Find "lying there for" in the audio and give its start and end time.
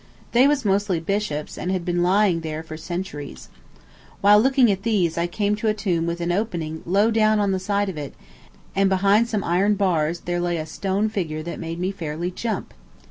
2.01-2.75